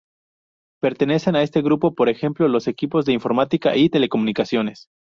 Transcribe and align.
Pertenecen, 0.81 1.35
a 1.35 1.43
este 1.43 1.61
grupo, 1.61 1.93
por 1.93 2.09
ejemplo, 2.09 2.47
los 2.47 2.67
equipos 2.67 3.05
de 3.05 3.13
informática 3.13 3.75
y 3.77 3.89
telecomunicaciones. 3.91 4.87